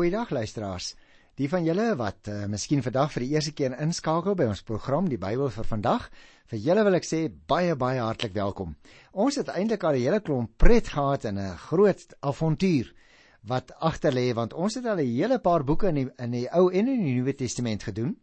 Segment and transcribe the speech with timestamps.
[0.00, 0.94] Goeiedag luisteraars.
[1.36, 5.10] Die van julle wat uh, miskien vandag vir die eerste keer inskakel by ons program
[5.12, 6.06] Die Bybel vir vandag,
[6.48, 8.70] vir julle wil ek sê baie baie hartlik welkom.
[9.12, 12.88] Ons het eintlik al 'n hele klomp pret gehad in 'n groot avontuur
[13.52, 16.48] wat agter lê want ons het al 'n hele paar boeke in die, in die
[16.48, 18.16] Ou en in die Nuwe Testament gedoen.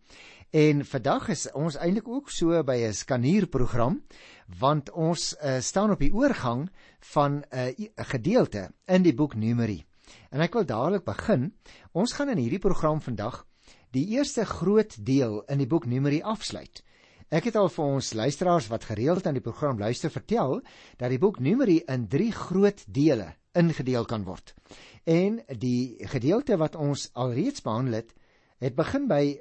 [0.50, 4.02] En vandag is ons eintlik ook so by 'n skanierprogram
[4.60, 6.72] want ons uh, staan op die oorgang
[7.14, 9.87] van 'n uh, gedeelte in die boek Numeri.
[10.30, 11.52] En ek wil dadelik begin.
[11.92, 13.46] Ons gaan in hierdie program vandag
[13.96, 16.84] die eerste groot deel in die boek Numeri afsluit.
[17.28, 20.62] Ek het al vir ons luisteraars wat gereeld aan die program luister vertel
[21.00, 24.54] dat die boek Numeri in 3 groot dele ingedeel kan word.
[25.04, 28.14] En die gedeelte wat ons alreeds behandel het,
[28.64, 29.40] het begin by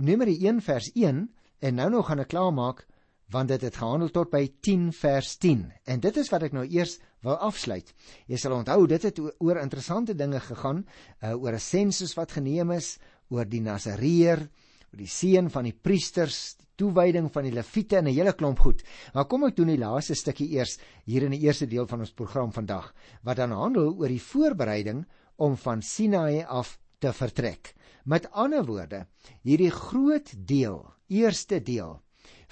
[0.00, 1.26] Numeri 1 vers 1
[1.60, 2.86] en nou nog gaan ek klaarmaak
[3.30, 5.62] want dit het gehandel tot by 10 vers 10.
[5.84, 7.92] En dit is wat ek nou eers wil afsluit.
[8.26, 10.84] Jy sal onthou dit het oor interessante dinge gegaan,
[11.22, 12.98] uh, oor 'n sensus wat geneem is,
[13.30, 14.48] oor die Nasareer,
[14.90, 18.58] oor die seën van die priesters, die toewyding van die leviete en 'n hele klomp
[18.58, 18.82] goed.
[19.14, 22.12] Maar kom ek doen die laaste stukkie eers hier in die eerste deel van ons
[22.12, 27.74] program vandag, wat dan handel oor die voorbereiding om van Sinaï af te vertrek.
[28.04, 29.06] Met ander woorde,
[29.42, 32.00] hierdie groot deel, eerste deel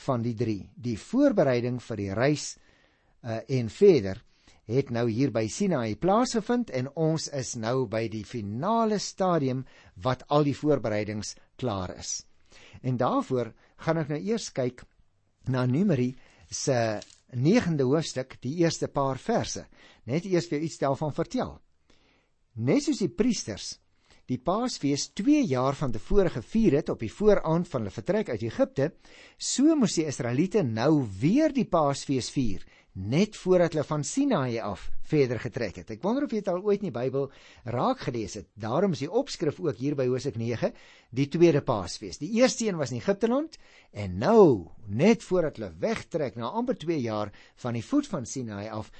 [0.04, 2.54] van die 3, die voorbereiding vir die reis
[3.22, 4.22] uh, en verder
[4.68, 9.64] het nou hier by Sinaï plaasgevind en ons is nou by die finale stadium
[10.04, 12.20] wat al die voorbereidings klaar is.
[12.84, 13.52] En daarvoor
[13.84, 14.84] gaan ek nou eers kyk
[15.48, 16.12] na Numeri
[16.50, 17.00] se
[17.32, 19.64] 9de hoofstuk, die eerste paar verse.
[20.04, 21.58] Net eers vir iets stel van vertel.
[22.56, 23.78] Net soos die priesters
[24.28, 28.42] die Paasfees 2 jaar van tevore gevier het op die vooraand van hulle vertrek uit
[28.44, 28.90] Egipte,
[29.38, 32.66] so moes die Israeliete nou weer die Paasfees vier
[32.98, 35.92] net voordat hulle van Sinaï af verder getrek het.
[35.94, 37.28] Ek wonder of jy dit al ooit in die Bybel
[37.70, 38.48] raak gelees het.
[38.58, 40.72] Daarom is die opskrif ook hier by Hosea 9,
[41.14, 42.18] die tweede Paasfees.
[42.18, 43.56] Die eerste een was in Egipte land
[43.92, 48.66] en nou, net voordat hulle wegtrek na amper 2 jaar van die voet van Sinaï
[48.74, 48.90] af,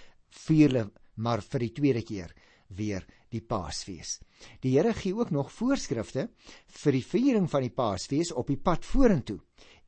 [0.47, 2.37] vier hulle maar vir die tweede keer
[2.69, 4.19] weer die Paasfees.
[4.63, 6.29] Die Here gee ook nog voorskrifte
[6.83, 9.39] vir die viering van die Paasfees op die pad vorentoe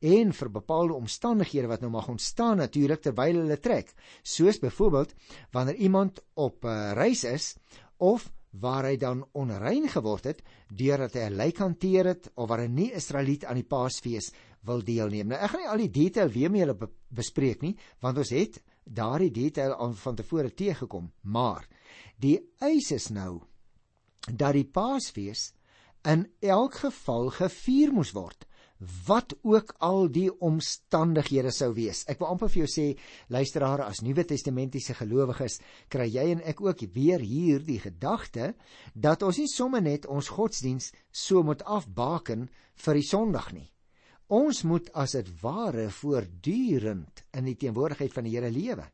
[0.01, 3.93] en vir bepaalde omstandighede wat nou mag ontstaan natuurlik terwyl hulle trek,
[4.23, 5.13] soos byvoorbeeld
[5.53, 7.55] wanneer iemand op 'n eh, reis is
[7.97, 12.67] of waar hy dan onrein geword het deurdat hy 'n lijk hanteer het of waar
[12.67, 14.31] 'n nie Israeliet aan die Paasfees
[14.61, 15.27] wil deelneem.
[15.27, 18.61] Nou ek gaan nie al die detail weer mee julle bespreek nie, want ons het
[18.83, 21.67] daardie detail aan van tevore teëgekom, maar
[22.21, 23.41] Die eis is nou
[24.27, 25.51] dat die Paasfees
[26.05, 28.45] in elk geval gevier moes word
[29.07, 32.01] wat ook al die omstandighede sou wees.
[32.09, 32.85] Ek wil amper vir jou sê,
[33.29, 35.59] luisteraar, as Nuwe Testamentiese gelowiges,
[35.89, 38.55] kry jy en ek ook weer hier die gedagte
[38.93, 42.49] dat ons nie sommer net ons godsdiens so moet afbaken
[42.85, 43.69] vir die Sondag nie.
[44.31, 48.85] Ons moet as dit ware voortdurend in die teenwoordigheid van die Here lewe.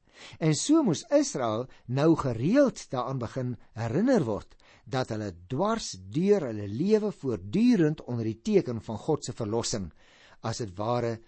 [0.42, 4.56] En so moes Israel nou gereeld daaraan begin herinner word
[4.90, 9.92] dat hulle dwars deur hulle lewe voortdurend onder die teken van God se verlossing
[10.42, 11.20] as dit ware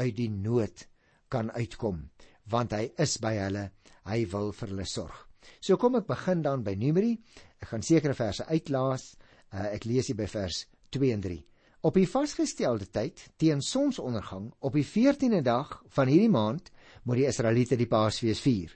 [0.00, 0.86] uit die nood
[1.28, 2.06] kan uitkom
[2.48, 3.66] want hy is by hulle
[4.08, 5.18] hy wil vir hulle sorg.
[5.60, 7.12] So kom ek begin dan by Numeri.
[7.60, 9.10] Ek gaan sekere verse uitlaas.
[9.52, 10.62] Uh, ek lees hier by vers
[10.96, 11.36] 2 en 3.
[11.80, 16.72] Op die vasgestelde tyd teen sonsondergang op die 14de dag van hierdie maand
[17.06, 18.72] moet die Israeliete die Paasfees vier.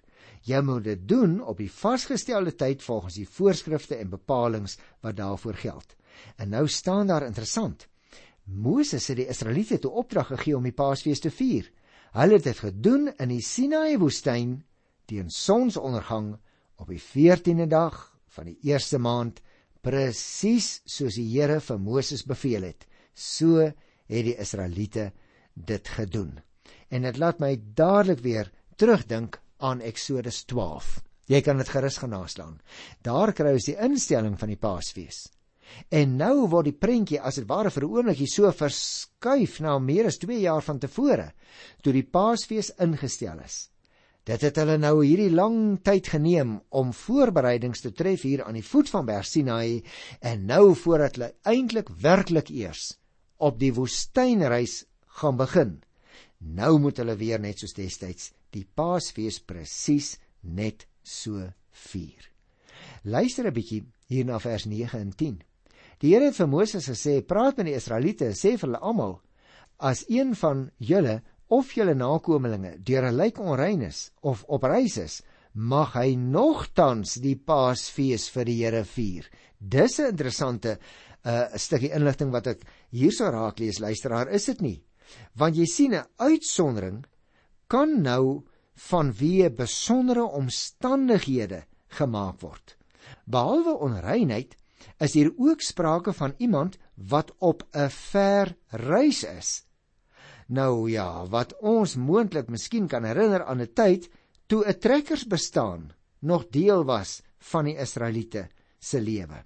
[0.47, 4.71] Jy moet dit doen op die vasgestelde tyd volgens die voorskrifte en bepalinge
[5.03, 5.97] wat daarvoor geld.
[6.39, 7.89] En nou staan daar interessant.
[8.45, 11.67] Moses het die Israeliete toe opdrag gegee om die Paasfees te vier.
[12.15, 14.61] Hulle het dit gedoen in die Sinaï woestyn
[15.11, 16.37] teen sonsondergang
[16.79, 17.99] op die 14de dag
[18.39, 19.43] van die eerste maand
[19.83, 22.87] presies soos die Here vir Moses beveel het.
[23.15, 23.61] So
[24.13, 25.13] het die Israeliete
[25.55, 26.41] dit gedoen.
[26.89, 31.01] En dit laat my dadelik weer terugdink aan Eksodus 12.
[31.31, 32.59] Jy kan dit gerus genaslaan.
[33.03, 35.29] Daar kry ons die instelling van die Paasfees.
[35.89, 40.07] En nou word die prentjie as dit ware vir 'n oomblikie so verskuif na meer
[40.07, 41.33] as 2 jaar van tevore
[41.83, 43.71] toe die Paasfees ingestel is.
[44.25, 48.67] Dit het hulle nou hierdie lang tyd geneem om voorbereidings te tref hier aan die
[48.67, 49.83] voet van Berg Sinai
[50.21, 52.99] en nou voordat hulle eintlik werklik eers
[53.43, 54.85] op die woestynreis
[55.19, 55.81] gaan begin.
[56.39, 61.41] Nou moet hulle weer net soos destyds die Paasfees presies net so
[61.89, 62.29] vier.
[63.05, 65.43] Luister 'n bietjie hier na vers 9 en 10.
[66.01, 69.21] Die Here het vir Moses gesê: "Praat met die Israeliete, sê vir hulle almal:
[69.79, 74.97] As een van julle of julle nakommelinge deur 'n lijk onrein is of op reis
[74.97, 75.23] is,
[75.55, 79.29] mag hy nogtans die Paasfees vir die Here vier.
[79.59, 80.79] Dis 'n interessante
[81.25, 84.79] 'n uh, stukkie inligting wat ek hierso raak lees luisteraar, is dit nie?
[85.35, 87.05] Want jy sien 'n uitsondering
[87.69, 88.45] kan nou
[88.91, 91.65] vanweë besondere omstandighede
[91.99, 92.77] gemaak word.
[93.27, 94.57] Behalwe onreinheid
[95.01, 99.65] is hier ook sprake van iemand wat op 'n ver reis is.
[100.49, 104.11] Nou ja, wat ons moontlik miskien kan herinner aan 'n tyd
[104.47, 108.49] toe 'n trekkers bestaan nog deel was van die Israeliete
[108.79, 109.45] se lewe.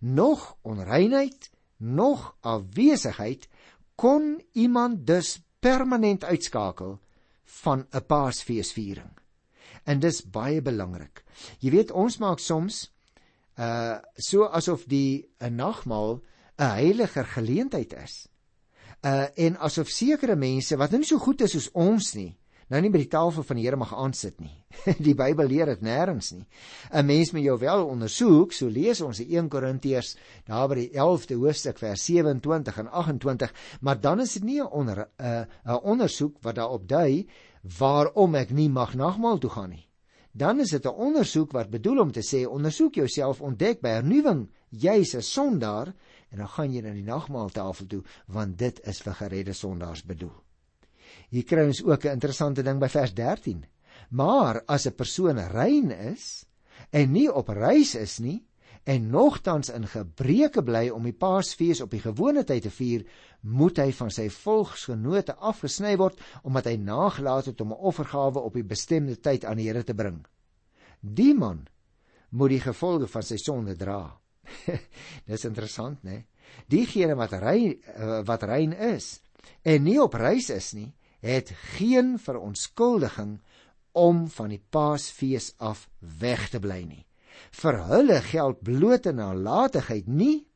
[0.00, 3.48] Nog onreinheid, nog afwesigheid
[3.94, 7.00] kon iemand dus permanent uitskakel
[7.44, 9.12] van 'n Paasfeesviering.
[9.84, 11.24] En dis baie belangrik.
[11.58, 12.92] Jy weet ons maak soms
[13.56, 16.22] uh so asof die 'n nagmaal
[16.58, 18.28] 'n heiliger geleentheid is.
[19.00, 22.36] Uh en asof sekere mense wat nou nie so goed is soos ons nie,
[22.68, 24.52] nou nie by die tafel van die Here mag aansit nie.
[25.06, 26.46] die Bybel leer dit nêrens nie.
[26.90, 30.16] 'n Mens moet jou wel ondersoek, so lees ons in 1 Korintiërs
[30.46, 34.70] daar by die 11de hoofstuk vers 27 en 28, maar dan is dit nie 'n
[34.70, 37.26] onder 'n uh, 'n ondersoek wat daarop dui
[37.78, 39.86] waarom ek nie mag nagmaal toe gaan nie.
[40.32, 44.48] Dan is dit 'n ondersoek wat bedoel om te sê ondersoek jouself ontdek by hernuwing
[44.70, 45.94] jy's 'n sondaar
[46.30, 50.45] en dan gaan jy na die nagmaaltafel toe want dit is vir geredde sondaars bedoel.
[51.30, 53.64] Hier kry ons ook 'n interessante ding by vers 13.
[54.10, 56.44] Maar as 'n persoon rein is
[56.90, 58.44] en nie op reis is nie
[58.84, 63.02] en nogtans in gebreke bly om die Paasfees op die gewone tyd te vier,
[63.42, 68.54] moet hy van sy volksgenote afgesny word omdat hy nagelaat het om 'n offergawe op
[68.54, 70.24] die bestemde tyd aan die Here te bring.
[71.00, 71.66] Die man
[72.30, 74.20] moet die gevolge van sy sonde dra.
[75.26, 76.24] Dis interessant, né?
[76.68, 79.20] Diegene wat rein eh, wat rein is
[79.62, 80.94] en nie op reis is nie,
[81.26, 83.40] het geen verontskuldiging
[83.96, 87.04] om van die Paasfees af weg te bly nie.
[87.50, 90.46] Vir hulle geld blote nalatigheid nie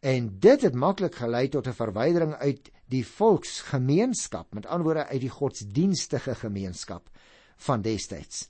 [0.00, 5.20] en dit het maklik gelei tot 'n verwydering uit die volksgemeenskap, met ander woorde uit
[5.20, 7.10] die godsdienstige gemeenskap
[7.56, 8.48] van destyds.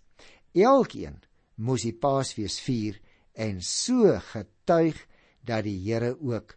[0.52, 1.20] Elkeen
[1.54, 3.00] moes die Paasfees vier
[3.32, 5.06] en so getuig
[5.44, 6.56] dat die Here ook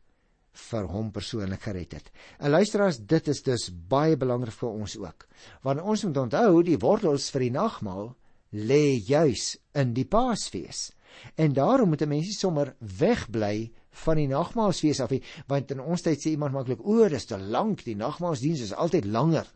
[0.53, 2.09] vir hom persoonlik gered het.
[2.39, 5.27] En luisteraars, dit is dus baie belangrik vir ons ook.
[5.65, 8.13] Want ons moet onthou die wortels vir die nagmaal
[8.53, 10.91] lê juis in die Paasfees.
[11.35, 13.71] En daarom moet 'n mens nie sommer wegbly
[14.05, 17.37] van die nagmaalsfees af nie, want in ons tyd sê iemand maklik, "O, dis te
[17.37, 19.47] lank, die nagmaalsdiens is altyd langer."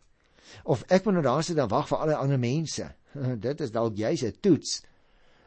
[0.64, 2.94] Of ek moet nou daar sit en wag vir al die ander mense.
[3.46, 4.82] Dit is dalk juis 'n toets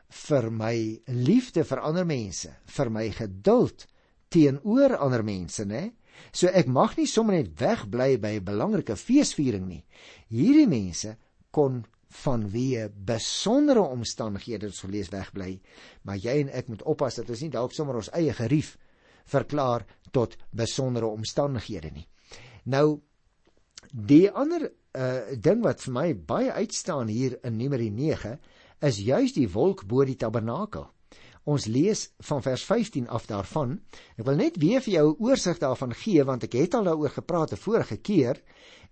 [0.09, 3.87] vir my liefde vir ander mense, vir my geduld
[4.31, 5.91] teenoor ander mense, né?
[6.31, 9.83] So ek mag nie sommer net wegbly by 'n belangrike feesviering nie.
[10.29, 11.17] Hierdie mense
[11.51, 15.61] kon vanweë besondere omstandighede sou lees wegbly,
[16.03, 18.77] maar jy en ek moet oppas dat ons nie dalk sommer ons eie gerief
[19.25, 22.07] verklaar tot besondere omstandighede nie.
[22.65, 23.01] Nou
[23.91, 28.37] die ander uh ding wat vir my baie uitstaan hier in Numeri 9
[28.81, 30.89] is juis die wolk bo die tabernakel.
[31.43, 33.79] Ons lees van vers 15 af daarvan.
[34.17, 37.09] Ek wil net weer vir jou 'n oorsig daarvan gee want ek het al daaroor
[37.09, 38.41] gepraat 'n vorige keer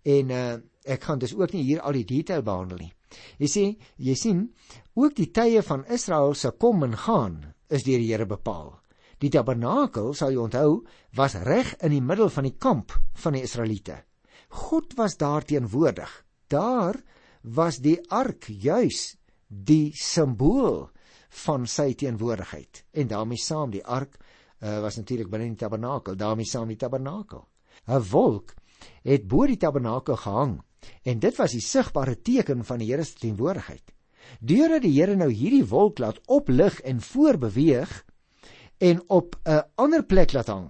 [0.03, 2.93] en uh, ek gaan dus ook nie hier al die detail behandel nie.
[3.37, 4.53] Jy sien, jy sien,
[4.93, 8.79] ook die tye van Israel se kom en gaan is deur die Here bepaal.
[9.19, 10.85] Die tabernakel, sal jy onthou,
[11.17, 14.03] was reg in die middel van die kamp van die Israeliete.
[14.49, 16.09] God was daar teenwoordig.
[16.47, 16.95] Daar
[17.43, 20.89] was die ark juis die simbool
[21.29, 22.83] van sy teenwoordigheid.
[22.91, 26.15] En daarmee saam die ark uh, was natuurlik binne die tabernakel.
[26.15, 27.45] Daarmee saam die tabernakel.
[27.87, 28.55] 'n wolk
[29.03, 30.61] het bo die tabernakel gehang.
[31.03, 33.93] En dit was die sigbare teken van die Here se teenwoordigheid.
[34.39, 38.05] Deurdat die Here nou hierdie wolk laat oplig en voorbeweeg
[38.77, 40.69] en op 'n ander plek laat hang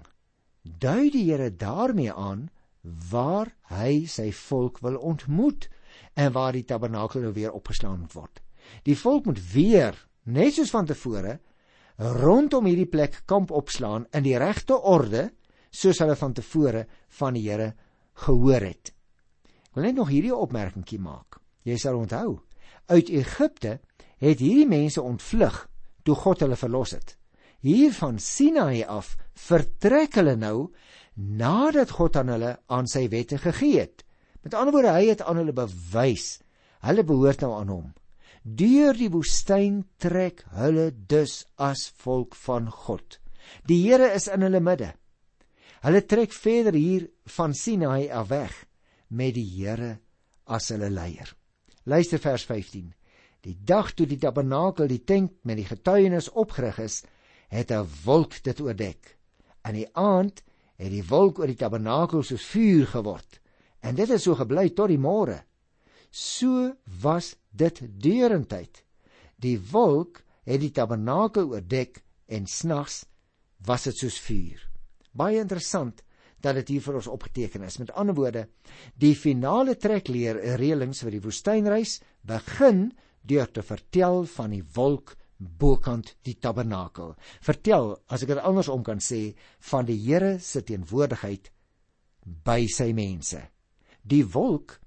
[0.64, 2.50] dui die Here daarmee aan
[2.82, 5.70] waar hy sy volk wil ontmoet
[6.16, 8.42] en waar die tabernakel nou weer opgeslaan word.
[8.84, 9.96] Die volk moet weer,
[10.30, 11.40] net soos van tevore,
[12.00, 15.30] rondom hierdie plek kamp opslaan in die regte orde
[15.70, 16.86] soos hulle van tevore
[17.20, 17.74] van die Here
[18.26, 18.94] gehoor het.
[19.70, 21.40] Ek wil net nog hierdie opmerkingie maak.
[21.68, 22.40] Jy sal onthou,
[22.90, 23.80] uit Egipte
[24.20, 25.66] het hierdie mense ontvlug
[26.08, 27.16] toe God hulle verlos het.
[27.62, 30.70] Hier van Sinaï af vertrek hulle nou
[31.16, 34.06] nadat God aan hulle aan sy wette gegee het.
[34.42, 36.40] Met ander woorde, hy het aan hulle bewys
[36.80, 37.88] hulle behoort nou aan hom.
[38.50, 43.20] Deur die woestyn trek hulle dus as volk van God.
[43.70, 44.94] Die Here is in hulle midde.
[45.84, 48.56] Hulle trek verder hier van Sinai af weg
[49.10, 50.00] met die Here
[50.46, 51.30] as hulle leier.
[51.86, 52.90] Luister vers 15.
[53.46, 57.04] Die dag toe die tabernakel, die tent met die getuienis opgerig is,
[57.54, 59.18] het 'n wolk dit oordek.
[59.68, 60.42] In die aand
[60.78, 63.40] het die wolk oor die tabernakel soos vuur geword.
[63.82, 65.44] En dit het so gebly tot die môre.
[66.10, 68.84] So was dit deurentyd.
[69.40, 73.04] Die wolk het die tabernakel oordek en snags
[73.66, 74.62] was dit soos vuur.
[75.12, 76.04] Baie interessant
[76.40, 77.80] dat dit hier vir ons opgeteken is.
[77.82, 78.46] Met ander woorde,
[78.96, 82.90] die finale trekleer reëlings vir die woestynreis begin
[83.28, 87.14] deur te vertel van die wolk bokant die tabernakel.
[87.44, 89.34] Vertel, as ek dit andersom kan sê,
[89.72, 91.52] van die Here se teenwoordigheid
[92.46, 93.42] by sy mense.
[94.04, 94.80] Die wolk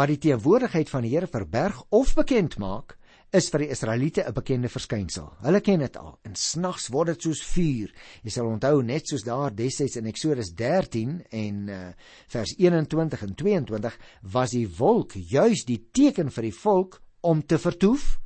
[0.00, 2.94] wat die teenwoordigheid van die Here verberg of bekend maak,
[3.36, 5.28] is vir die Israeliete 'n bekende verskynsel.
[5.44, 6.18] Hulle ken dit al.
[6.24, 7.92] En snags word dit soos vuur.
[8.22, 11.92] Jy sal onthou net soos daar destyds in Eksodus 13 en uh,
[12.28, 17.58] vers 21 en 22 was die wolk juis die teken vir die volk om te
[17.58, 18.18] vertoef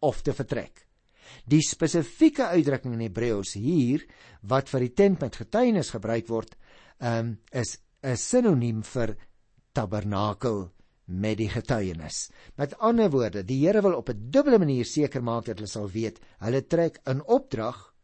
[0.00, 0.86] of te vertrek.
[1.46, 4.04] Die spesifieke uitdrukking in Hebreëus hier
[4.42, 6.56] wat vir die tent met getuienis gebruik word,
[7.00, 9.16] um, is 'n sinoniem vir
[9.72, 10.70] tabernakel
[11.08, 12.28] met die getuienis.
[12.56, 15.90] Met ander woorde, die Here wil op 'n dubbele manier seker maak dat hulle sal
[15.90, 17.94] weet, hulle trek in opdrag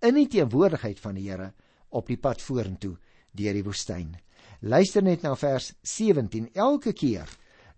[0.00, 1.52] in die teenwoordigheid van die Here
[1.88, 2.96] op die pad vorentoe
[3.32, 4.16] deur die woestyn.
[4.60, 6.50] Luister net na vers 17.
[6.54, 7.28] Elke keer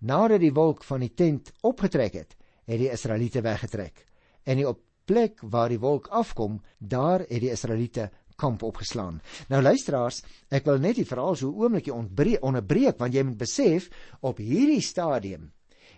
[0.00, 4.05] nadat die wolk van die tent opgetrek het, het die Israeliete weggetrek.
[4.45, 9.21] En die op plek waar die wolk afkom, daar het die Israeliete kamp opgeslaan.
[9.49, 13.91] Nou luisteraars, ek wil net die verhaal so oomblikie ontbreek onderbreek want jy moet besef
[14.23, 15.50] op hierdie stadium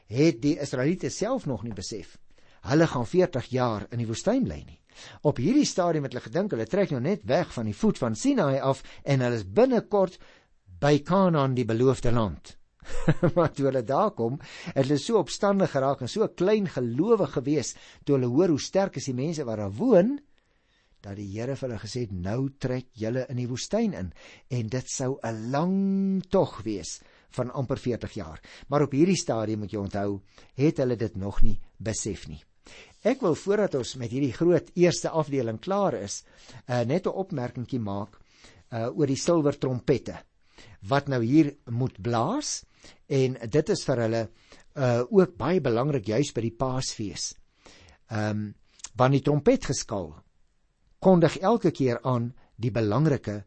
[0.06, 2.16] het die Israeliete self nog nie besef.
[2.66, 4.80] Hulle gaan 40 jaar in die woestyn bly nie.
[5.28, 8.16] Op hierdie stadium het hulle gedink hulle trek nou net weg van die voet van
[8.16, 10.18] Sinai af en hulle is binnekort
[10.80, 12.56] by Kanaan die beloofde land.
[13.34, 14.38] maar toe hulle daar kom,
[14.72, 17.74] het hulle so opstandig geraak en so klein gelowig gewees
[18.04, 20.16] toe hulle hoor hoe sterk is die mense wat daar woon
[21.06, 24.10] dat die Here vir hulle gesê het nou trek julle in die woestyn in
[24.50, 27.00] en dit sou 'n lang tog wees
[27.36, 28.40] van amper 40 jaar.
[28.68, 30.20] Maar op hierdie stadium moet jy onthou,
[30.56, 32.42] het hulle dit nog nie besef nie.
[33.02, 36.24] Ek wil voordat ons met hierdie groot eerste afdeling klaar is,
[36.68, 38.18] uh, net 'n opmerkingkie maak
[38.72, 40.24] uh, oor die silwer trompette
[40.88, 42.64] wat nou hier moet blaas
[43.06, 44.28] en dit is vir hulle
[44.74, 47.34] uh, ook baie belangrik juis by die Paasfees.
[48.10, 48.54] Ehm um,
[48.96, 50.14] wanneer die trompet geskal
[51.00, 53.44] kondig elke keer aan die belangrike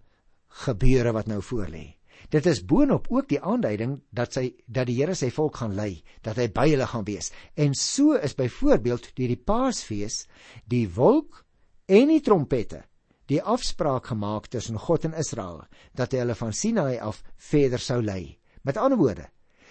[0.65, 1.96] gebeure wat nou voorlê.
[2.29, 6.03] Dit is boonop ook die aanduiding dat sy dat die Here sy volk gaan lei,
[6.22, 7.32] dat hy by hulle gaan wees.
[7.56, 10.25] En so is byvoorbeeld deur die Paasfees
[10.68, 11.46] die wolk
[11.88, 12.84] en die trompette
[13.29, 15.62] die afspraak gemaak tussen God en Israel
[15.98, 18.39] dat hy hulle van Sinai af verder sou lei.
[18.65, 19.27] Met ander woorde,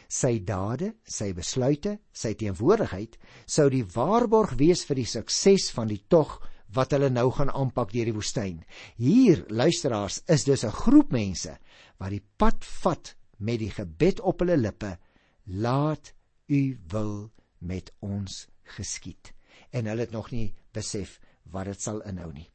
[0.09, 6.01] sy dade, sy besluite, sy teenwoordigheid sou die waarborg wees vir die sukses van die
[6.09, 6.39] tog
[6.75, 8.61] wat hulle nou gaan aanpak deur die woestyn.
[8.97, 11.59] Hier, luisteraars, is dus 'n groep mense
[11.99, 14.99] wat die pad vat met die gebed op hulle lippe,
[15.45, 16.13] laat
[16.47, 19.33] u wil met ons geskied.
[19.71, 21.21] En hulle het nog nie besef
[21.51, 22.51] wat dit sal inhou nie.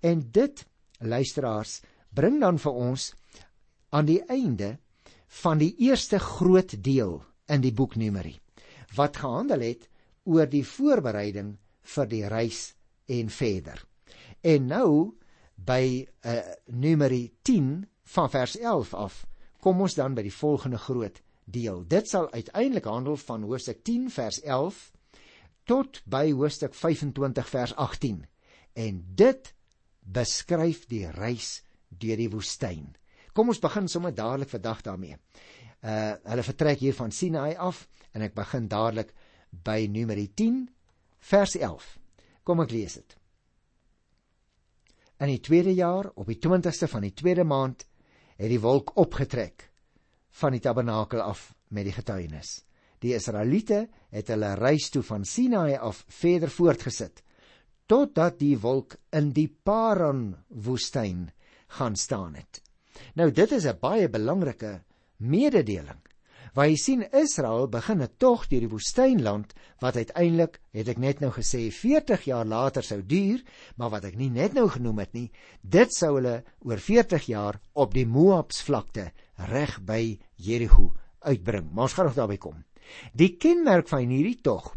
[0.00, 0.66] En dit,
[0.98, 3.14] luisteraars, bring dan vir ons
[3.90, 4.78] aan die einde
[5.42, 8.40] van die eerste groot deel in die boek Numeri
[8.96, 9.88] wat gehandel het
[10.24, 11.56] oor die voorbereiding
[11.96, 12.75] vir die reis
[13.06, 13.84] en verder.
[14.40, 14.90] En nou
[15.54, 19.24] by uh, Numeri 10 van vers 11 af
[19.60, 21.82] kom ons dan by die volgende groot deel.
[21.88, 24.92] Dit sal uiteindelik handel van hoofstuk 10 vers 11
[25.66, 28.22] tot by hoofstuk 25 vers 18.
[28.78, 29.52] En dit
[30.00, 32.94] beskryf die reis deur die woestyn.
[33.34, 35.18] Kom ons begin sommer dadelik vandag daarmee.
[35.82, 39.12] Uh hulle vertrek hier van Sinai af en ek begin dadelik
[39.50, 40.66] by Numeri 10
[41.18, 41.96] vers 11.
[42.46, 43.16] Kom ek lees dit.
[45.18, 47.82] In die tweede jaar, op die 20ste van die tweede maand,
[48.36, 49.64] het die wolk opgetrek
[50.40, 52.60] van die tabernakel af met die getuienis.
[53.00, 57.22] Die Israeliete het hulle reis toe van Sinai af verder voortgesit
[57.86, 61.28] totdat die wolk in die Paran woestyn
[61.78, 62.60] gaan staan het.
[63.14, 64.82] Nou dit is 'n baie belangrike
[65.18, 66.02] mededeling
[66.56, 71.20] waar jy sien Israel begin 'n tog deur die woestynland wat uiteindelik, het ek net
[71.20, 73.42] nou gesê, 40 jaar later sou duur,
[73.76, 77.60] maar wat ek nie net nou genoem het nie, dit sou hulle oor 40 jaar
[77.74, 81.72] op die Moabs vlakte reg by Jerigo uitbring.
[81.72, 82.64] Maar ons gaan nog daarby kom.
[83.12, 84.74] Die kenmerk van hierdie tog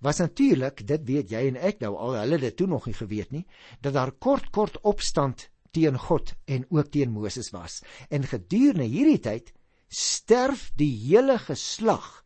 [0.00, 2.94] was natuurlik, dit weet jy en ek nou al, hulle het dit toe nog nie
[2.94, 3.46] geweet nie,
[3.80, 7.82] dat daar kort kort opstand teen God en ook teen Moses was.
[8.10, 9.52] En gedurende hierdie tyd
[9.90, 12.20] sterf die hele geslag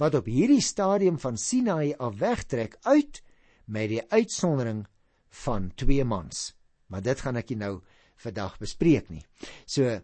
[0.00, 3.20] wat op hierdie stadium van Sinai af wegtrek uit
[3.66, 4.86] met die uitsondering
[5.44, 6.54] van twee mans.
[6.86, 7.80] Maar dit gaan ek nou
[8.20, 9.24] vandag bespreek nie.
[9.66, 9.98] So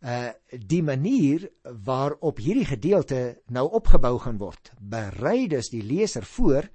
[0.00, 1.44] uh die manier
[1.84, 6.70] waarop hierdie gedeelte nou opgebou gaan word, berei dus die leser voor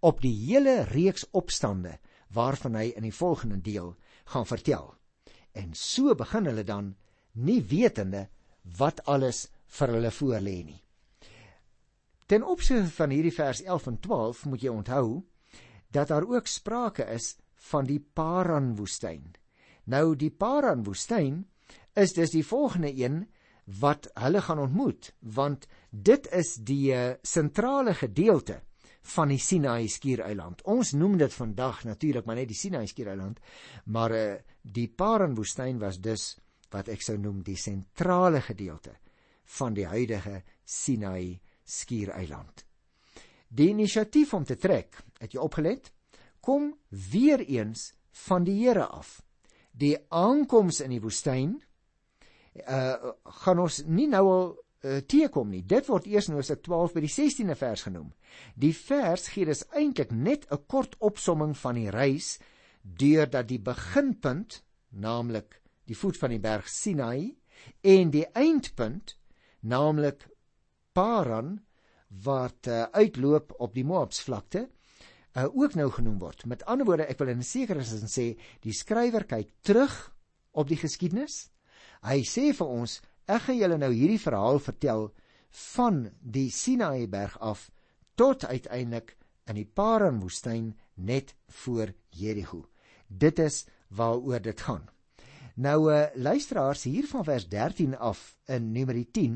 [0.00, 1.98] op die hele reeks opstande
[2.32, 3.92] waarvan hy in die volgende deel
[4.32, 4.94] gaan vertel.
[5.52, 6.94] En so begin hulle dan
[7.34, 8.28] nie wetende
[8.78, 9.48] wat alles
[9.78, 10.80] vir hulle voorlê nie.
[12.26, 15.06] Ten opsigte van hierdie vers 11 en 12 moet jy onthou
[15.90, 17.36] dat daar ook sprake is
[17.70, 19.32] van die Paran woestyn.
[19.84, 21.44] Nou die Paran woestyn
[21.98, 23.24] is dus die volgende een
[23.80, 28.60] wat hulle gaan ontmoet want dit is die eh, sentrale gedeelte
[29.14, 30.62] van die Sinai skiereiland.
[30.68, 33.40] Ons noem dit vandag natuurlik maar net die Sinai skiereiland,
[33.86, 34.24] maar uh,
[34.62, 36.36] die Paran woestyn was dus
[36.70, 38.96] wat ek sou noem die sentrale gedeelte
[39.58, 42.64] van die huidige Sinai skiereiland.
[43.48, 45.90] Die inisiatief om te trek, het jy opgelet,
[46.40, 47.90] kom weer eens
[48.26, 49.20] van die Here af.
[49.72, 51.58] Die aankoms in die woestyn
[52.66, 53.12] uh
[53.44, 55.62] gaan ons nie nou al uh, teekom nie.
[55.62, 58.08] Dit word eers in Hosea 12 by die 16de vers genoem.
[58.54, 62.38] Die vers gee dus eintlik net 'n kort opsomming van die reis
[62.82, 65.59] deurdat die beginpunt, naamlik
[65.90, 67.34] die voet van die berg Sinai
[67.82, 69.16] en die eindpunt,
[69.60, 70.28] naamlik
[70.94, 71.58] Paran
[72.24, 74.64] wat uh, uitloop op die Moabs vlakte,
[75.36, 76.46] uh, ook nou genoem word.
[76.46, 78.32] Met ander woorde, ek wil in sekere sin sê,
[78.64, 79.94] die skrywer kyk terug
[80.50, 81.48] op die geskiedenis.
[82.06, 82.98] Hy sê vir ons,
[83.30, 85.10] ek gaan julle nou hierdie verhaal vertel
[85.74, 87.68] van die Sinaï berg af
[88.18, 89.16] tot uiteindelik
[89.50, 92.64] in die Paran woestyn net voor Jerigo.
[93.06, 94.86] Dit is waaroor dit gaan.
[95.60, 99.34] Nou uh, luisteraars hier van vers 13 af in Numeri 10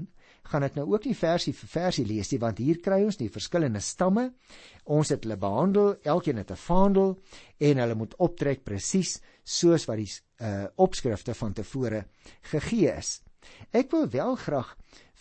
[0.49, 3.28] gaan ek nou ook nie versie vir versie lees nie want hier kry ons die
[3.33, 4.31] verskillende stamme.
[4.88, 7.19] Ons het hulle behandel, elkeen het 'n vaandel
[7.59, 10.09] en hulle moet optrek presies soos wat die
[10.40, 12.04] uh, opskrifte van tevore
[12.52, 13.21] gegee is.
[13.71, 14.76] Ek wil wel graag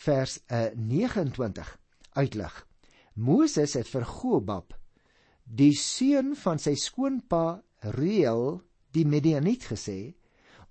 [0.05, 1.79] vers uh, eh, 29
[2.13, 2.67] uitlig.
[3.13, 4.73] Moses het vir Gobab,
[5.43, 10.13] die seun van sy skoonpa Reuel, die Midianiet gesê: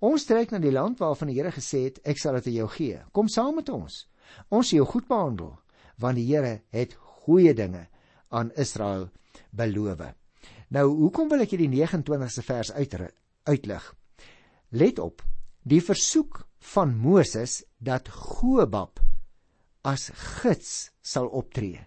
[0.02, 2.68] "Ons trek na die land waarvan die Here gesê het, ek sal dit aan jou
[2.68, 2.98] gee.
[3.12, 4.08] Kom saam met ons.
[4.50, 5.52] Ons sal jou goed behandel,
[5.98, 7.86] want die Here het goeie dinge
[8.30, 9.10] aan Israel
[9.50, 10.02] beloof."
[10.72, 12.72] Nou, hoekom wil ek hierdie 29ste vers
[13.44, 13.94] uitlig?
[14.70, 15.22] Let op,
[15.62, 19.00] die versoek van Moses dat Gobab
[19.84, 20.10] as
[20.40, 21.80] gids sal optree.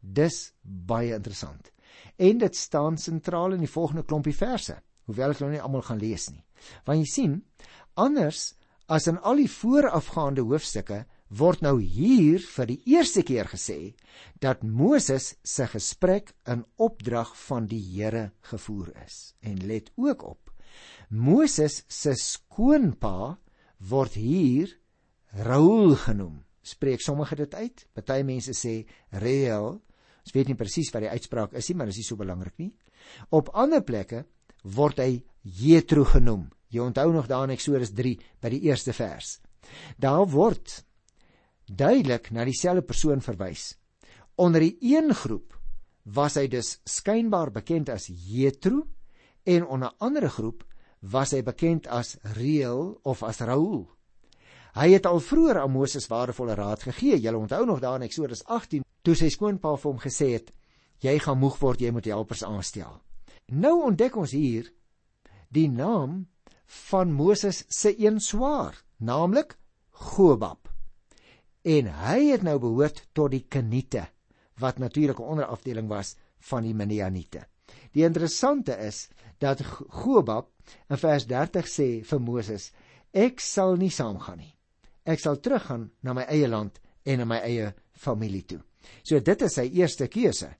[0.00, 1.70] Dis baie interessant.
[2.16, 4.74] En dit staan sentraal in die volgende klompie verse,
[5.06, 6.42] hoewel ek nou nie almal gaan lees nie.
[6.86, 7.38] Want jy sien,
[7.94, 8.52] anders
[8.92, 13.94] as in al die voorafgaande hoofstukke word nou hier vir die eerste keer gesê
[14.44, 19.32] dat Moses se gesprek in opdrag van die Here gevoer is.
[19.40, 20.52] En let ook op.
[21.08, 23.38] Moses se skoonpa
[23.88, 24.76] word hier
[25.32, 26.42] Raul genoem.
[26.62, 27.86] Spreek sommige dit uit.
[27.96, 28.82] Party mense sê
[29.16, 29.78] Reuel.
[30.22, 32.54] Ons weet nie presies wat die uitspraak is nie, maar dit is nie so belangrik
[32.60, 32.70] nie.
[33.32, 34.26] Op ander plekke
[34.76, 36.48] word hy Jethro genoem.
[36.72, 39.40] Jy onthou nog daar in Eksodus 3 by die eerste vers.
[39.98, 40.84] Daar word
[41.66, 43.74] duidelik na dieselfde persoon verwys.
[44.36, 45.58] Onder die een groep
[46.04, 48.86] was hy dus skynbaar bekend as Jethro
[49.44, 50.64] en onder 'n ander groep
[51.00, 53.90] was hy bekend as Reel of as Raul.
[54.74, 57.20] Hy het al vroeër aan Moses waardevolle raad gegee.
[57.20, 60.52] Jy onthou nog daar in Eksodus 18 toe sy skoonpa vir hom gesê het:
[60.98, 63.02] "Jy gaan moeg word, jy moet helpers aanstel."
[63.46, 64.72] Nou ontdek ons hier
[65.52, 66.26] die naam
[66.88, 69.56] van Moses se een swaar, naamlik
[69.90, 70.70] Gobab.
[71.62, 74.08] En hy het nou behoort tot die Keniete,
[74.58, 77.46] wat natuurlik 'n onderafdeling was van die Midianiete.
[77.92, 80.48] Die interessante is dat Gobab
[80.88, 82.72] in vers 30 sê vir Moses:
[83.12, 84.56] "Ek sal nie saamgaan nie.
[85.04, 88.60] Ek sal teruggaan na my eie land en na my eie familie toe."
[89.02, 90.54] So dit is sy eerste keuse.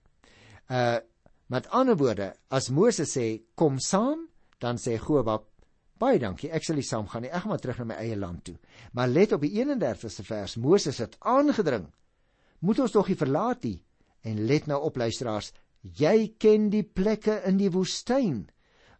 [0.69, 0.99] Uh
[1.47, 4.27] met ander woorde, as Moses sê kom saam,
[4.63, 5.49] dan sê Gobab:
[5.99, 7.31] "Baie dankie, ek sal nie saamgaan nie.
[7.31, 8.55] Ek gaan maar terug na my eie land toe."
[8.93, 10.55] Maar let op die 31ste vers.
[10.55, 11.91] Moses het aangedring:
[12.59, 13.83] "Moet ons tog nie verlaat nie."
[14.23, 18.49] En let nou op luisteraars, jy ken die plekke in die woestyn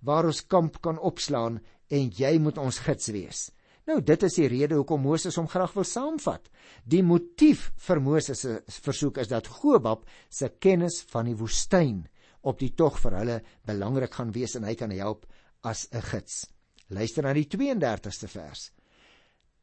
[0.02, 3.52] waar ons kamp kan opslaan en jy moet ons gids wees.
[3.88, 6.48] Nou dit is die rede hoekom Moses hom graag wil saamvat.
[6.88, 12.06] Die motief vir Moses se versoek is dat Gobab se kennis van die woestyn
[12.44, 15.28] op die tog vir hulle belangrik gaan wees en hy kan help
[15.64, 16.48] as 'n gids.
[16.88, 18.72] Luister na die 32ste vers.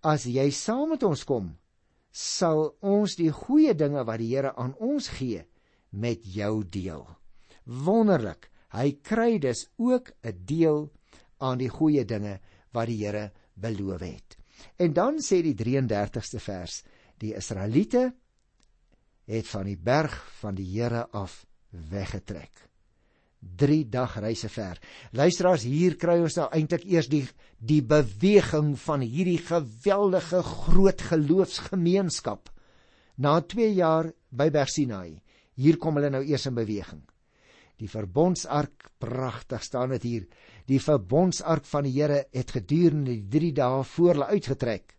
[0.03, 1.59] As jy saam met ons kom,
[2.11, 5.45] sal ons die goeie dinge wat die Here aan ons gee
[5.91, 7.07] met jou deel.
[7.65, 8.51] Wonderlik.
[8.71, 10.91] Hy kry dus ook 'n deel
[11.39, 12.41] aan die goeie dinge
[12.73, 14.37] wat die Here beloof het.
[14.77, 16.83] En dan sê die 33ste vers:
[17.19, 18.15] Die Israeliete
[19.25, 22.70] het van die berg van die Here af weggetrek.
[23.41, 24.79] 3 dag reise ver.
[25.17, 27.25] Luisteraars, hier kry ons nou eintlik eers die
[27.61, 32.49] die beweging van hierdie geweldige groot geloofsgemeenskap.
[33.21, 35.21] Na 2 jaar by Berg Sinai,
[35.61, 37.03] hier kom hulle nou eers in beweging.
[37.81, 40.25] Die verbondsark, pragtig staan dit hier.
[40.69, 44.97] Die verbondsark van die Here het gedurende die 3 dae voor hulle uitgetrek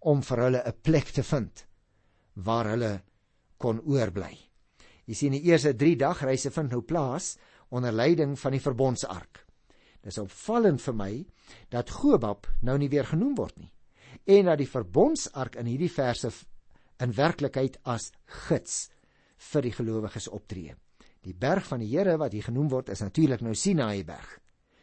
[0.00, 1.66] om vir hulle 'n plek te vind
[2.34, 3.02] waar hulle
[3.58, 4.36] kon oorbly.
[5.06, 7.36] Jy sien die eerste 3 dag reise vind nou plaas
[7.68, 9.44] onder leiding van die verbondsark.
[10.02, 11.12] Dis opvallend vir my
[11.70, 13.72] dat Gobab nou nie weer genoem word nie
[14.26, 16.30] en dat die verbondsark in hierdie verse
[17.02, 18.10] in werklikheid as
[18.48, 18.86] gids
[19.52, 20.74] vir die gelowiges optree.
[21.22, 24.38] Die berg van die Here wat hier genoem word is natuurlik nou Sinaï berg.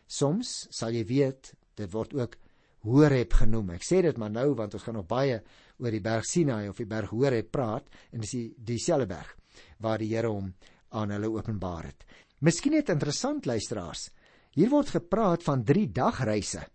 [0.07, 2.37] Soms sal jy weet dit word ook
[2.83, 3.71] Horeb genoem.
[3.77, 5.39] Ek sê dit maar nou want ons gaan nog baie
[5.79, 9.31] oor die berg Sinaï of die berg Horeb praat en dis die dieselfde berg
[9.79, 10.51] waar die Here hom
[10.93, 12.03] aan hulle openbaar het.
[12.43, 14.09] Miskien net interessant luisteraars.
[14.51, 16.65] Hier word gepraat van 3 dagreise.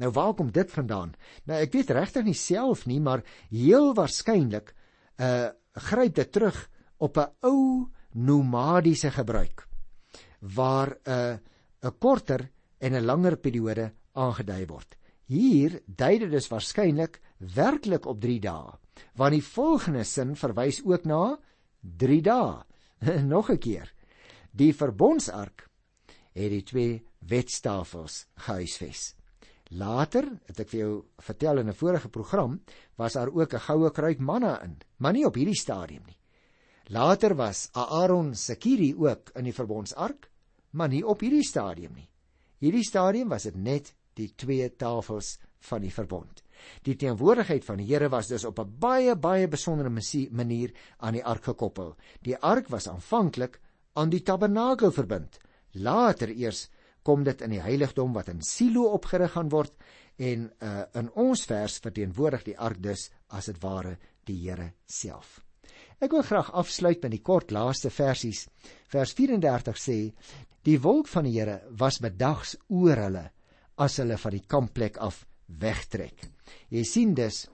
[0.00, 1.12] Nou waar kom dit vandaan?
[1.44, 4.74] Nou ek weet regtig nie self nie, maar heel waarskynlik
[5.20, 6.56] uh gryp dit terug
[6.98, 9.68] op 'n ou nomadiese gebruik
[10.40, 11.36] waar 'n uh,
[11.82, 14.96] 'n korter en 'n langer periode aangedui word.
[15.26, 18.72] Hier dui dit dus waarskynlik werklik op 3 dae,
[19.14, 21.38] want die volgende sin verwys ook na
[21.80, 22.64] 3 dae.
[23.34, 23.92] Nog 'n keer.
[24.58, 25.68] Die verbondsark
[26.34, 26.94] het die twee
[27.30, 29.12] wetstafels gehuisves.
[29.78, 32.58] Later, het ek vir jou vertel in 'n vorige program,
[32.96, 36.18] was daar ook 'n goue kruik manna in, maar nie op hierdie stadium nie.
[36.90, 40.30] Later was Aaron se kierie ook in die verbondsark,
[40.70, 42.08] maar nie op hierdie stadium nie.
[42.58, 46.42] Hierdie stadium was dit net die twee tafels van die verbond.
[46.82, 49.90] Die teenwoordigheid van die Here was dus op 'n baie baie besondere
[50.30, 51.96] manier aan die ark gekoppel.
[52.22, 53.60] Die ark was aanvanklik
[53.98, 55.40] aan die tabernakel verbind.
[55.74, 56.68] Later eers
[57.02, 59.74] kom dit in die heiligdom wat in Silo opgerig gaan word
[60.18, 63.96] en uh, in ons vers verteenwoordig die ark dus as dit ware
[64.28, 65.38] die Here self.
[65.98, 68.44] Ek wil graag afsluit met die kort laaste versies.
[68.90, 69.98] Vers 34 sê:
[70.62, 73.24] Die wolk van die Here was bedags oor hulle
[73.78, 76.26] as hulle van die kampplek af wegtrek.
[76.70, 77.46] Jy sien dus,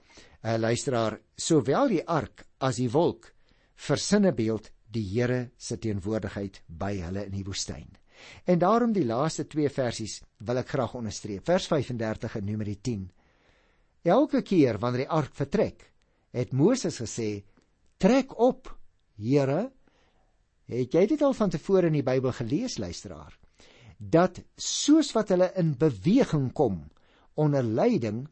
[0.43, 3.31] uh, luisteraar, sowel die ark as die wolk
[3.75, 7.87] versinne beeld die Here se teenwoordigheid by hulle in die woestyn.
[8.47, 11.45] En daarom die laaste twee versies wil ek graag onderstreep.
[11.45, 13.05] Vers 35 en Numeri 10.
[14.05, 15.89] Elke keer wanneer die ark vertrek,
[16.31, 17.43] het Moses gesê:
[17.97, 18.69] "Trek op,
[19.17, 19.71] Here."
[20.65, 23.37] Het jy dit al van tevore in die Bybel gelees, luisteraar?
[23.97, 26.87] Dat soos wat hulle in beweging kom
[27.35, 28.27] onder leiding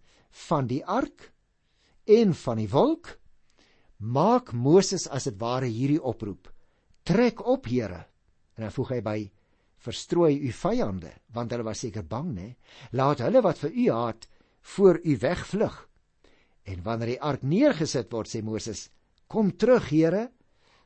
[0.47, 1.31] van die ark
[2.05, 3.19] en van die wolk,
[3.97, 6.52] maak Moses as dit ware hierdie oproep:
[7.03, 8.05] Trek op, Here.
[8.55, 9.17] En dan voeg hy by:
[9.83, 12.47] Verstrooi u vyande, want hulle was seker bang, né?
[12.95, 14.27] Laat hulle wat vir u haat
[14.75, 15.75] voor u wegvlug.
[16.63, 18.87] En wanneer die ark neergesit word, sê Moses:
[19.27, 20.29] Kom terug, Here,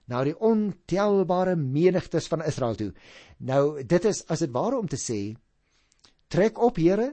[0.09, 2.91] na die ontelbare menigtes van Israel toe.
[3.37, 5.35] Nou, dit is as dit ware om te sê:
[6.33, 7.11] Trek op, Here,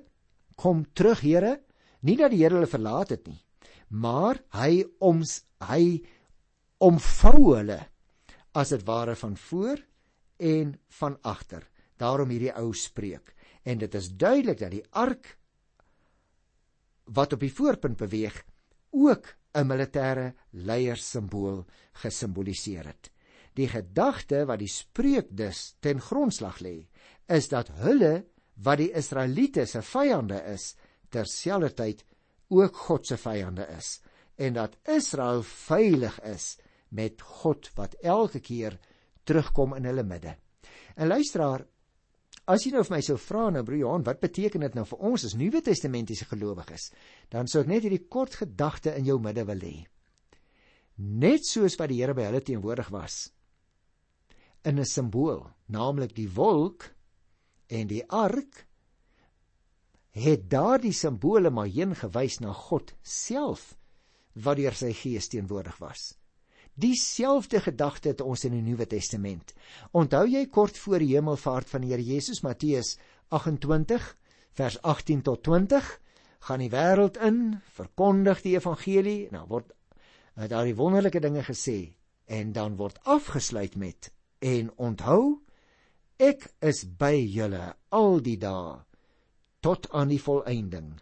[0.57, 1.59] kom terug, Here.
[2.01, 3.41] Nie dat die Here hulle verlaat het nie,
[3.89, 6.01] maar hy oms hy
[6.85, 7.83] omvou hulle
[8.55, 9.81] as dit ware van voor
[10.37, 11.67] en van agter.
[11.97, 13.35] Daarom hierdie ou spreek.
[13.63, 15.37] En dit is duidelik dat die ark
[17.05, 18.43] wat op die voorpunt beweeg
[18.91, 23.11] ook 'n militêre leiersimbool gesimboliseer het.
[23.55, 26.89] Die gedagte wat die spreek dus ten grondslag lê,
[27.27, 30.75] is dat hulle wat die Israeliete se vyande is,
[31.09, 32.05] terselfdertyd
[32.49, 34.01] ook God se vyande is
[34.35, 36.57] en dat Israel veilig is
[36.95, 38.79] met God wat elke keer
[39.27, 40.37] terugkom in hulle midde.
[40.97, 41.65] En luisteraar,
[42.47, 45.07] as jy nou vir my sou vra nou broer Johan, wat beteken dit nou vir
[45.11, 46.91] ons as Nuwe Testamentiese gelowiges?
[47.33, 49.77] Dan sou ek net hierdie kort gedagte in jou midde wil hê.
[50.99, 53.25] Net soos wat die Here by hulle teenwoordig was
[54.65, 56.95] in 'n simbool, naamlik die wolk
[57.69, 58.67] en die ark,
[60.11, 63.77] het daardie simbole maar heen gewys na God self
[64.33, 66.15] wat deur sy gees teenwoordig was.
[66.75, 69.55] Dieselfde gedagte het ons in die Nuwe Testament.
[69.95, 72.97] Onthou jy kort voor die hemelvaart van die Here Jesus Matteus
[73.29, 74.09] 28
[74.59, 76.01] vers 18 tot 20
[76.45, 81.95] gaan die wêreld in, verkondig die evangelie, nou word uh, daardie wonderlike dinge gesê
[82.27, 84.11] en dan word afgesluit met
[84.45, 85.39] en onthou
[86.21, 88.77] ek is by julle al die dae
[89.65, 90.93] tot aan die volëinding.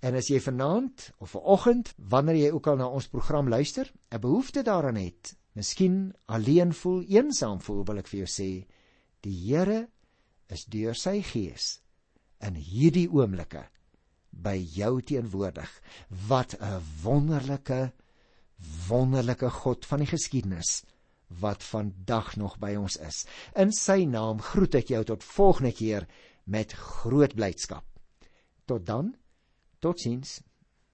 [0.00, 4.20] En as jy vanaand of vanoggend wanneer jy ook al na ons program luister, 'n
[4.20, 8.66] behoefte daaraan het, miskien alleen voel, eensaam voel, wil ek vir jou sê,
[9.20, 9.88] die Here
[10.48, 11.80] is deur sy gees
[12.40, 13.64] in hierdie oomblikke
[14.30, 15.70] by jou teenwoordig.
[16.28, 17.92] Wat 'n wonderlike
[18.88, 20.84] wonderlike God van die geskiedenis
[21.40, 23.24] wat vandag nog by ons is.
[23.58, 26.06] In sy naam groet ek jou tot volgende keer
[26.44, 27.84] met groot blydskap.
[28.66, 29.14] Tot dan.
[29.84, 30.40] Totsiens.